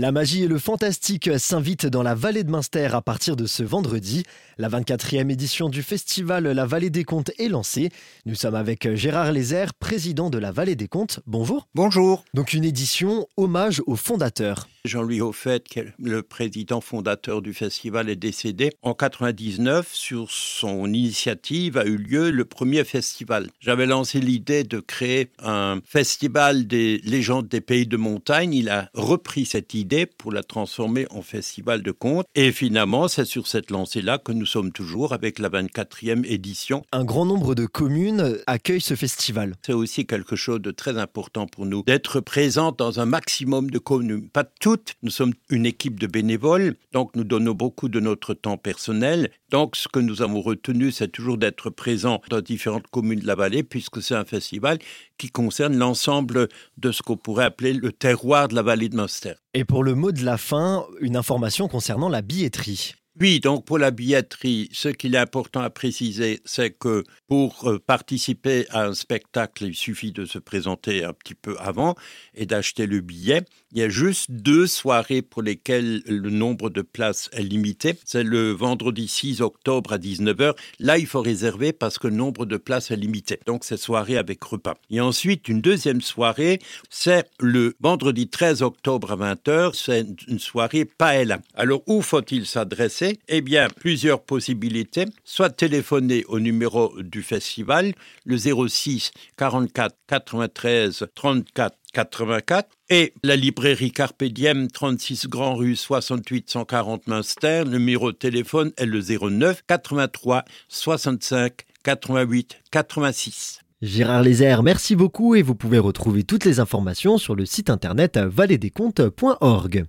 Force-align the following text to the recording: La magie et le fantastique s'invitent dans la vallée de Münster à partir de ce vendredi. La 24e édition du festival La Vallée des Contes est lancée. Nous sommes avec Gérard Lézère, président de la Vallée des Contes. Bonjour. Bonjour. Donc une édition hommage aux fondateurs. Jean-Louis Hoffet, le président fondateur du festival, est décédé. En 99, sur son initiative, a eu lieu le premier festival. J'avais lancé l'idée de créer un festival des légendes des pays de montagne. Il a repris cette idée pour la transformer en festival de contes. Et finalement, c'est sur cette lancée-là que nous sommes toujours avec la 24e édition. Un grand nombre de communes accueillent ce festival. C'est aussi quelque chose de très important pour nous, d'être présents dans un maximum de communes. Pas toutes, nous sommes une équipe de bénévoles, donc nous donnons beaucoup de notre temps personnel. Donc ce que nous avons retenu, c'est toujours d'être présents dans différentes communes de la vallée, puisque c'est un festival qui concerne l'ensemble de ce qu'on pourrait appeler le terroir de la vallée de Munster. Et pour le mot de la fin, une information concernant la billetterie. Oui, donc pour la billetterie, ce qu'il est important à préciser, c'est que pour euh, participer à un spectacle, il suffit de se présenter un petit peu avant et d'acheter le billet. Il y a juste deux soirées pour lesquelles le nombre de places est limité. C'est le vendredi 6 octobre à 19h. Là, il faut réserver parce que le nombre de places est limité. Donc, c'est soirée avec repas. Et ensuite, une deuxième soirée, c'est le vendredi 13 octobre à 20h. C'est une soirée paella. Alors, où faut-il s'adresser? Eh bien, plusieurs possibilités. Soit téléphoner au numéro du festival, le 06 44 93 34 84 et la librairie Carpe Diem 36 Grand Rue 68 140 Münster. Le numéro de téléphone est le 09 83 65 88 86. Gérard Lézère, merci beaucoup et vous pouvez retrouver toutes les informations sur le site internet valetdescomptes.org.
La 0.00 0.12
magie 0.12 0.44
et 0.44 0.46
le 0.46 0.60
fantastique 0.60 1.28
s'invitent 1.40 1.86
dans 1.86 2.04
la 2.04 2.14
vallée 2.14 2.44
de 2.44 2.52
Münster 2.52 2.90
à 2.92 3.02
partir 3.02 3.34
de 3.34 3.46
ce 3.46 3.64
vendredi. 3.64 4.22
La 4.56 4.68
24e 4.68 5.28
édition 5.28 5.68
du 5.68 5.82
festival 5.82 6.44
La 6.44 6.66
Vallée 6.66 6.90
des 6.90 7.02
Contes 7.02 7.32
est 7.36 7.48
lancée. 7.48 7.90
Nous 8.24 8.36
sommes 8.36 8.54
avec 8.54 8.94
Gérard 8.94 9.32
Lézère, 9.32 9.74
président 9.74 10.30
de 10.30 10.38
la 10.38 10.52
Vallée 10.52 10.76
des 10.76 10.86
Contes. 10.86 11.18
Bonjour. 11.26 11.66
Bonjour. 11.74 12.22
Donc 12.32 12.52
une 12.52 12.64
édition 12.64 13.26
hommage 13.36 13.82
aux 13.86 13.96
fondateurs. 13.96 14.68
Jean-Louis 14.84 15.20
Hoffet, 15.20 15.62
le 15.98 16.22
président 16.22 16.80
fondateur 16.80 17.42
du 17.42 17.52
festival, 17.52 18.08
est 18.08 18.16
décédé. 18.16 18.70
En 18.82 18.94
99, 18.94 19.88
sur 19.92 20.30
son 20.30 20.86
initiative, 20.86 21.76
a 21.76 21.84
eu 21.84 21.96
lieu 21.96 22.30
le 22.30 22.44
premier 22.44 22.84
festival. 22.84 23.48
J'avais 23.60 23.86
lancé 23.86 24.20
l'idée 24.20 24.64
de 24.64 24.80
créer 24.80 25.30
un 25.40 25.80
festival 25.84 26.66
des 26.66 26.98
légendes 27.04 27.48
des 27.48 27.60
pays 27.60 27.86
de 27.86 27.96
montagne. 27.96 28.54
Il 28.54 28.70
a 28.70 28.88
repris 28.94 29.44
cette 29.44 29.74
idée 29.74 29.87
pour 30.06 30.32
la 30.32 30.42
transformer 30.42 31.06
en 31.10 31.22
festival 31.22 31.82
de 31.82 31.90
contes. 31.90 32.26
Et 32.34 32.52
finalement, 32.52 33.08
c'est 33.08 33.24
sur 33.24 33.46
cette 33.46 33.70
lancée-là 33.70 34.18
que 34.18 34.32
nous 34.32 34.46
sommes 34.46 34.72
toujours 34.72 35.12
avec 35.12 35.38
la 35.38 35.48
24e 35.48 36.24
édition. 36.26 36.84
Un 36.92 37.04
grand 37.04 37.24
nombre 37.24 37.54
de 37.54 37.66
communes 37.66 38.38
accueillent 38.46 38.80
ce 38.80 38.94
festival. 38.94 39.54
C'est 39.64 39.72
aussi 39.72 40.06
quelque 40.06 40.36
chose 40.36 40.60
de 40.60 40.70
très 40.70 40.98
important 40.98 41.46
pour 41.46 41.66
nous, 41.66 41.82
d'être 41.82 42.20
présents 42.20 42.72
dans 42.72 43.00
un 43.00 43.06
maximum 43.06 43.70
de 43.70 43.78
communes. 43.78 44.28
Pas 44.28 44.44
toutes, 44.44 44.94
nous 45.02 45.10
sommes 45.10 45.32
une 45.50 45.66
équipe 45.66 45.98
de 45.98 46.06
bénévoles, 46.06 46.76
donc 46.92 47.14
nous 47.16 47.24
donnons 47.24 47.54
beaucoup 47.54 47.88
de 47.88 48.00
notre 48.00 48.34
temps 48.34 48.56
personnel. 48.56 49.30
Donc 49.50 49.76
ce 49.76 49.88
que 49.88 49.98
nous 49.98 50.22
avons 50.22 50.42
retenu, 50.42 50.92
c'est 50.92 51.08
toujours 51.08 51.38
d'être 51.38 51.70
présents 51.70 52.20
dans 52.28 52.40
différentes 52.40 52.86
communes 52.88 53.20
de 53.20 53.26
la 53.26 53.34
vallée, 53.34 53.62
puisque 53.62 54.02
c'est 54.02 54.14
un 54.14 54.24
festival 54.24 54.78
qui 55.18 55.30
concerne 55.30 55.76
l'ensemble 55.76 56.48
de 56.78 56.92
ce 56.92 57.02
qu'on 57.02 57.16
pourrait 57.16 57.44
appeler 57.44 57.74
le 57.74 57.92
terroir 57.92 58.48
de 58.48 58.54
la 58.54 58.62
vallée 58.62 58.88
de 58.88 58.96
Munster. 58.96 59.34
Et 59.52 59.64
pour 59.64 59.84
le 59.84 59.94
mot 59.94 60.12
de 60.12 60.24
la 60.24 60.38
fin, 60.38 60.86
une 61.00 61.16
information 61.16 61.68
concernant 61.68 62.08
la 62.08 62.22
billetterie. 62.22 62.94
Oui, 63.20 63.40
donc 63.40 63.64
pour 63.64 63.78
la 63.78 63.90
billetterie, 63.90 64.68
ce 64.70 64.88
qu'il 64.88 65.16
est 65.16 65.18
important 65.18 65.60
à 65.60 65.70
préciser, 65.70 66.40
c'est 66.44 66.70
que 66.70 67.02
pour 67.26 67.68
euh, 67.68 67.80
participer 67.84 68.66
à 68.70 68.84
un 68.84 68.94
spectacle, 68.94 69.64
il 69.64 69.74
suffit 69.74 70.12
de 70.12 70.24
se 70.24 70.38
présenter 70.38 71.02
un 71.02 71.12
petit 71.12 71.34
peu 71.34 71.56
avant 71.58 71.96
et 72.36 72.46
d'acheter 72.46 72.86
le 72.86 73.00
billet. 73.00 73.42
Il 73.72 73.78
y 73.78 73.82
a 73.82 73.88
juste 73.88 74.30
deux 74.30 74.68
soirées 74.68 75.22
pour 75.22 75.42
lesquelles 75.42 76.02
le 76.06 76.30
nombre 76.30 76.70
de 76.70 76.80
places 76.80 77.28
est 77.32 77.42
limité. 77.42 77.98
C'est 78.04 78.22
le 78.22 78.52
vendredi 78.52 79.08
6 79.08 79.40
octobre 79.40 79.92
à 79.92 79.98
19h. 79.98 80.54
Là, 80.78 80.96
il 80.98 81.06
faut 81.06 81.20
réserver 81.20 81.72
parce 81.72 81.98
que 81.98 82.06
le 82.06 82.14
nombre 82.14 82.46
de 82.46 82.56
places 82.56 82.92
est 82.92 82.96
limité. 82.96 83.40
Donc, 83.46 83.64
c'est 83.64 83.76
soirée 83.76 84.16
avec 84.16 84.42
repas. 84.44 84.76
Et 84.90 85.00
ensuite, 85.00 85.48
une 85.48 85.60
deuxième 85.60 86.02
soirée, 86.02 86.60
c'est 86.88 87.28
le 87.40 87.74
vendredi 87.80 88.28
13 88.28 88.62
octobre 88.62 89.10
à 89.10 89.34
20h. 89.34 89.72
C'est 89.74 90.06
une 90.28 90.38
soirée 90.38 90.84
paella. 90.84 91.40
Alors, 91.54 91.82
où 91.86 92.00
faut-il 92.00 92.46
s'adresser? 92.46 93.07
Eh 93.28 93.40
bien, 93.40 93.68
plusieurs 93.68 94.22
possibilités. 94.22 95.06
Soit 95.24 95.50
téléphoner 95.50 96.24
au 96.28 96.40
numéro 96.40 96.92
du 97.00 97.22
festival, 97.22 97.94
le 98.24 98.36
06 98.36 99.12
44 99.36 99.96
93 100.06 101.06
34 101.14 101.76
84 101.92 102.68
et 102.90 103.12
la 103.22 103.36
librairie 103.36 103.92
Carpe 103.92 104.24
Diem 104.24 104.68
36 104.68 105.26
Grand 105.28 105.54
Rue 105.54 105.76
68 105.76 106.50
140 106.50 107.06
Münster. 107.06 107.64
Le 107.64 107.78
numéro 107.78 108.12
de 108.12 108.16
téléphone 108.16 108.72
est 108.76 108.86
le 108.86 109.00
09 109.00 109.62
83 109.66 110.44
65 110.68 111.52
88 111.82 112.58
86. 112.70 113.60
Gérard 113.80 114.22
Lézère, 114.22 114.64
merci 114.64 114.96
beaucoup 114.96 115.36
et 115.36 115.42
vous 115.42 115.54
pouvez 115.54 115.78
retrouver 115.78 116.24
toutes 116.24 116.44
les 116.44 116.58
informations 116.58 117.16
sur 117.16 117.36
le 117.36 117.46
site 117.46 117.70
internet 117.70 118.18
valetdescomptes.org. 118.18 119.86